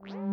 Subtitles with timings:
[0.00, 0.27] Woo!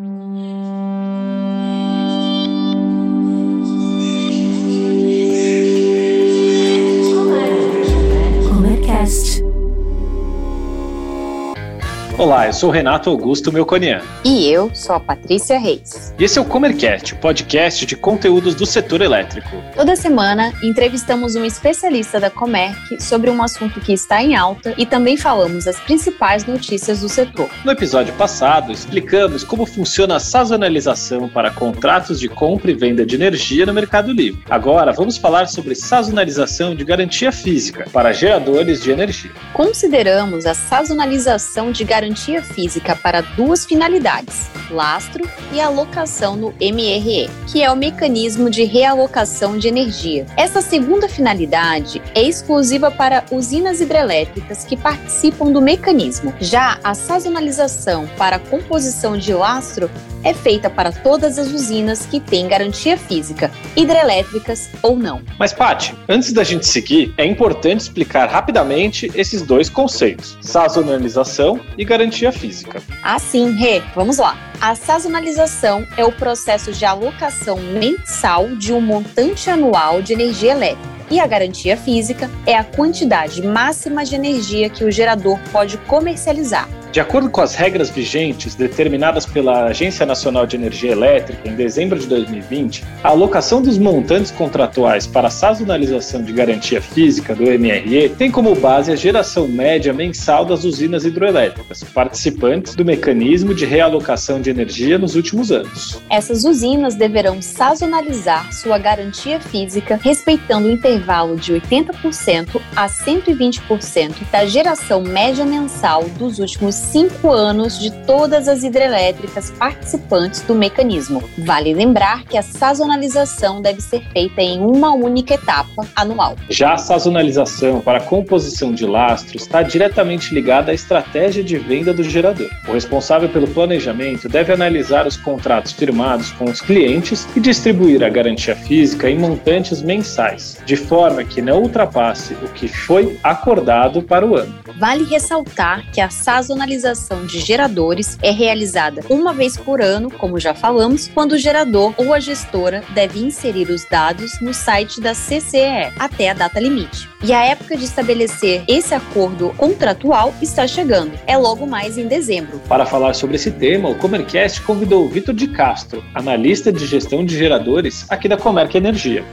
[12.17, 14.01] Olá, eu sou o Renato Augusto Melconian.
[14.23, 16.13] E eu sou a Patrícia Reis.
[16.17, 19.49] E esse é o Comercast, o podcast de conteúdos do setor elétrico.
[19.75, 24.85] Toda semana entrevistamos um especialista da Comerc sobre um assunto que está em alta e
[24.85, 27.49] também falamos as principais notícias do setor.
[27.65, 33.15] No episódio passado, explicamos como funciona a sazonalização para contratos de compra e venda de
[33.15, 34.41] energia no Mercado Livre.
[34.49, 39.31] Agora, vamos falar sobre sazonalização de garantia física para geradores de energia.
[39.51, 47.29] Consideramos a sazonalização de garantia garantia física para duas finalidades: lastro e alocação no MRE,
[47.51, 50.25] que é o mecanismo de realocação de energia.
[50.37, 56.33] Essa segunda finalidade é exclusiva para usinas hidrelétricas que participam do mecanismo.
[56.39, 59.89] Já a sazonalização para composição de lastro
[60.25, 65.21] é feita para todas as usinas que têm garantia física, hidrelétricas ou não.
[65.39, 71.85] Mas, Paty, antes da gente seguir, é importante explicar rapidamente esses dois conceitos: sazonalização e
[71.85, 72.81] garantia física.
[73.03, 74.37] Ah, sim, Rê, vamos lá.
[74.59, 80.95] A sazonalização é o processo de alocação mensal de um montante anual de energia elétrica.
[81.11, 86.67] E a garantia física é a quantidade máxima de energia que o gerador pode comercializar,
[86.95, 91.99] de acordo com as regras vigentes determinadas pela Agência Nacional de Energia Elétrica em dezembro
[91.99, 98.07] de 2020, a alocação dos montantes contratuais para a sazonalização de garantia física do MRE
[98.17, 104.39] tem como base a geração média mensal das usinas hidroelétricas, participantes do mecanismo de realocação
[104.39, 106.01] de energia nos últimos anos.
[106.09, 114.45] Essas usinas deverão sazonalizar sua garantia física respeitando o intervalo de 80% a 120% da
[114.45, 121.23] geração média mensal dos últimos cinco anos de todas as hidrelétricas participantes do mecanismo.
[121.39, 126.35] Vale lembrar que a sazonalização deve ser feita em uma única etapa anual.
[126.49, 131.93] Já a sazonalização para a composição de lastro está diretamente ligada à estratégia de venda
[131.93, 132.49] do gerador.
[132.67, 138.09] O responsável pelo planejamento deve analisar os contratos firmados com os clientes e distribuir a
[138.09, 144.25] garantia física em montantes mensais, de forma que não ultrapasse o que foi acordado para
[144.25, 144.53] o ano.
[144.77, 150.39] Vale ressaltar que a sazonalização atualização de geradores é realizada uma vez por ano, como
[150.39, 155.13] já falamos, quando o gerador ou a gestora deve inserir os dados no site da
[155.13, 157.09] CCE até a data limite.
[157.23, 161.13] E a época de estabelecer esse acordo contratual está chegando.
[161.25, 162.59] É logo mais em dezembro.
[162.67, 167.25] Para falar sobre esse tema, o Comercast convidou o Vitor de Castro, analista de gestão
[167.25, 169.23] de geradores aqui da Comerc Energia.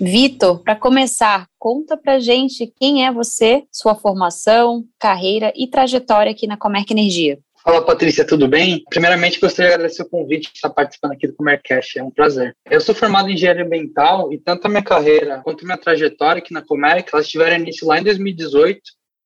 [0.00, 6.46] Vitor, para começar, conta pra gente quem é você, sua formação, carreira e trajetória aqui
[6.46, 7.38] na Comerc Energia.
[7.62, 8.82] Fala Patrícia, tudo bem?
[8.90, 12.54] Primeiramente, gostaria de agradecer o convite de estar participando aqui do Comercast, é um prazer.
[12.68, 16.40] Eu sou formado em engenharia ambiental e tanto a minha carreira quanto a minha trajetória
[16.40, 18.82] aqui na Comerc, elas tiveram início lá em 2018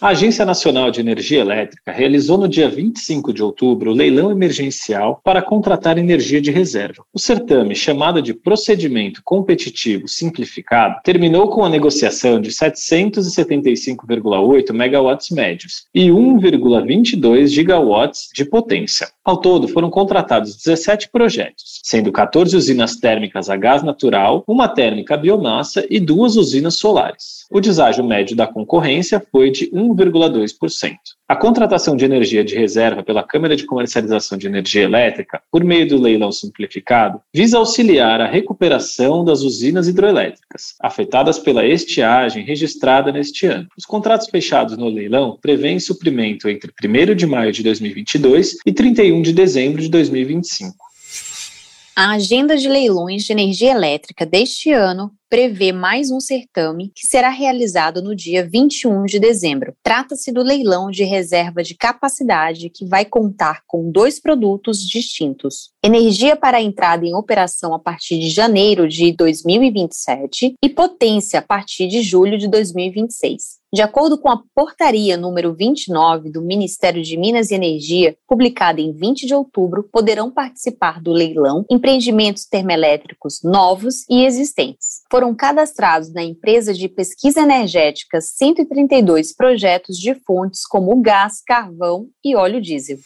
[0.00, 5.20] A Agência Nacional de Energia Elétrica realizou no dia 25 de outubro o leilão emergencial
[5.22, 7.04] para contratar energia de reserva.
[7.12, 15.84] O certame, chamado de Procedimento Competitivo Simplificado, terminou com a negociação de 775,8 megawatts médios
[15.94, 19.06] e 1,22 gigawatts de potência.
[19.22, 25.12] Ao todo, foram contratados 17 projetos, sendo 14 usinas térmicas a gás natural, uma térmica
[25.12, 27.44] a biomassa e duas usinas solares.
[27.50, 30.96] O deságio médio da concorrência foi de 1 1,2%.
[31.28, 35.88] A contratação de energia de reserva pela Câmara de Comercialização de Energia Elétrica, por meio
[35.88, 43.46] do leilão simplificado, visa auxiliar a recuperação das usinas hidroelétricas, afetadas pela estiagem registrada neste
[43.46, 43.68] ano.
[43.78, 49.22] Os contratos fechados no leilão prevêem suprimento entre 1 de maio de 2022 e 31
[49.22, 50.89] de dezembro de 2025.
[52.02, 57.28] A agenda de leilões de energia elétrica deste ano prevê mais um certame que será
[57.28, 59.74] realizado no dia 21 de dezembro.
[59.82, 66.34] Trata-se do leilão de reserva de capacidade que vai contar com dois produtos distintos: energia
[66.36, 72.00] para entrada em operação a partir de janeiro de 2027 e potência a partir de
[72.00, 73.59] julho de 2026.
[73.72, 78.92] De acordo com a portaria número 29 do Ministério de Minas e Energia, publicada em
[78.92, 85.02] 20 de outubro, poderão participar do leilão empreendimentos termoelétricos novos e existentes.
[85.08, 92.34] Foram cadastrados na empresa de pesquisa energética 132 projetos de fontes como gás, carvão e
[92.34, 92.98] óleo diesel.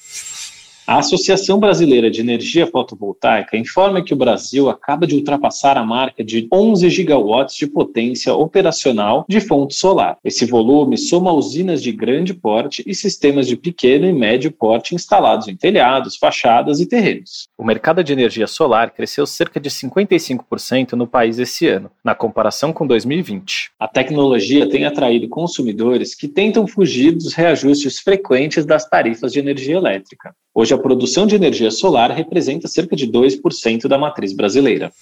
[0.86, 6.22] A Associação Brasileira de Energia Fotovoltaica informa que o Brasil acaba de ultrapassar a marca
[6.22, 10.18] de 11 gigawatts de potência operacional de fonte solar.
[10.22, 15.48] Esse volume soma usinas de grande porte e sistemas de pequeno e médio porte instalados
[15.48, 17.48] em telhados, fachadas e terrenos.
[17.56, 22.74] O mercado de energia solar cresceu cerca de 55% no país esse ano, na comparação
[22.74, 23.70] com 2020.
[23.80, 29.76] A tecnologia tem atraído consumidores que tentam fugir dos reajustes frequentes das tarifas de energia
[29.76, 30.34] elétrica.
[30.54, 34.92] Hoje, a produção de energia solar representa cerca de 2% da matriz brasileira.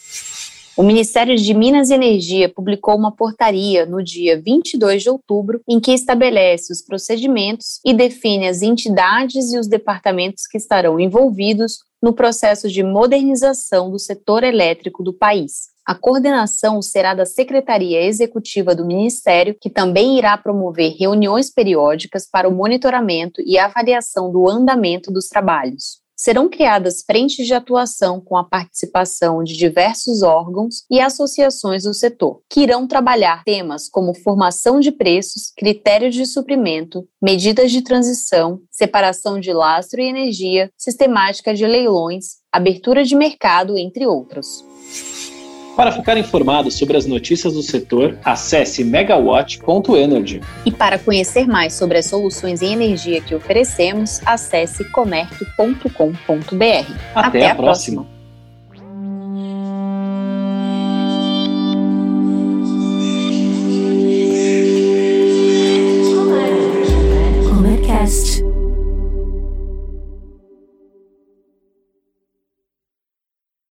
[0.75, 5.79] O Ministério de Minas e Energia publicou uma portaria no dia 22 de outubro em
[5.79, 12.15] que estabelece os procedimentos e define as entidades e os departamentos que estarão envolvidos no
[12.15, 15.72] processo de modernização do setor elétrico do país.
[15.85, 22.49] A coordenação será da Secretaria Executiva do Ministério, que também irá promover reuniões periódicas para
[22.49, 26.01] o monitoramento e avaliação do andamento dos trabalhos.
[26.15, 32.43] Serão criadas frentes de atuação com a participação de diversos órgãos e associações do setor,
[32.49, 39.41] que irão trabalhar temas como formação de preços, critérios de suprimento, medidas de transição, separação
[39.41, 44.65] de lastro e energia, sistemática de leilões, abertura de mercado, entre outros.
[45.77, 50.41] Para ficar informado sobre as notícias do setor, acesse megawatt.energy.
[50.67, 55.87] E para conhecer mais sobre as soluções em energia que oferecemos, acesse comerc.com.br.
[57.15, 58.03] Até, Até, a, próxima.
[58.03, 58.22] próxima.